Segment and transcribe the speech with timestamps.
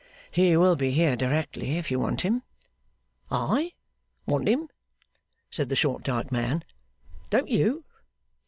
[0.31, 2.41] 'He will be here directly, if you want him.'
[3.29, 3.73] 'I
[4.25, 4.67] want him?'
[5.51, 6.63] said the short dark man.
[7.29, 7.85] 'Don't you?